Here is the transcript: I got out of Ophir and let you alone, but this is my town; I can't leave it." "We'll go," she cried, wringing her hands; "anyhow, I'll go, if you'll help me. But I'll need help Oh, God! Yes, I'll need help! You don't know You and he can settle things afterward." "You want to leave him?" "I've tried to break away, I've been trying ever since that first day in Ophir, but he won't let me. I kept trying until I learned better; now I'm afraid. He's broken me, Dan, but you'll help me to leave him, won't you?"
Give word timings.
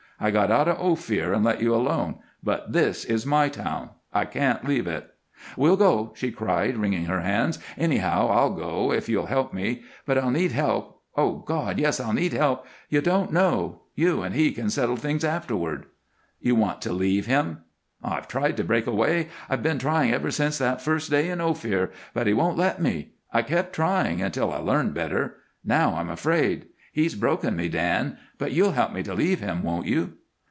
I 0.23 0.29
got 0.29 0.51
out 0.51 0.67
of 0.67 0.77
Ophir 0.79 1.33
and 1.33 1.43
let 1.43 1.63
you 1.63 1.73
alone, 1.73 2.17
but 2.43 2.73
this 2.73 3.05
is 3.05 3.25
my 3.25 3.49
town; 3.49 3.89
I 4.13 4.25
can't 4.25 4.63
leave 4.63 4.85
it." 4.85 5.09
"We'll 5.57 5.77
go," 5.77 6.13
she 6.15 6.31
cried, 6.31 6.77
wringing 6.77 7.05
her 7.05 7.21
hands; 7.21 7.57
"anyhow, 7.75 8.27
I'll 8.31 8.51
go, 8.51 8.91
if 8.93 9.09
you'll 9.09 9.25
help 9.25 9.51
me. 9.51 9.81
But 10.05 10.19
I'll 10.19 10.29
need 10.29 10.51
help 10.51 11.01
Oh, 11.17 11.39
God! 11.39 11.79
Yes, 11.79 11.99
I'll 11.99 12.13
need 12.13 12.33
help! 12.33 12.67
You 12.87 13.01
don't 13.01 13.33
know 13.33 13.81
You 13.95 14.21
and 14.21 14.35
he 14.35 14.51
can 14.51 14.69
settle 14.69 14.95
things 14.95 15.23
afterward." 15.23 15.87
"You 16.39 16.53
want 16.53 16.83
to 16.83 16.93
leave 16.93 17.25
him?" 17.25 17.61
"I've 18.03 18.27
tried 18.27 18.57
to 18.57 18.63
break 18.63 18.85
away, 18.85 19.29
I've 19.49 19.63
been 19.63 19.79
trying 19.79 20.13
ever 20.13 20.29
since 20.29 20.59
that 20.59 20.83
first 20.83 21.09
day 21.09 21.29
in 21.31 21.41
Ophir, 21.41 21.89
but 22.13 22.27
he 22.27 22.33
won't 22.35 22.59
let 22.59 22.79
me. 22.79 23.13
I 23.33 23.41
kept 23.41 23.73
trying 23.73 24.21
until 24.21 24.53
I 24.53 24.57
learned 24.57 24.93
better; 24.93 25.37
now 25.65 25.95
I'm 25.95 26.11
afraid. 26.11 26.67
He's 26.93 27.15
broken 27.15 27.55
me, 27.55 27.69
Dan, 27.69 28.17
but 28.37 28.51
you'll 28.51 28.73
help 28.73 28.91
me 28.91 29.01
to 29.03 29.13
leave 29.13 29.39
him, 29.39 29.63
won't 29.63 29.85
you?" 29.85 30.13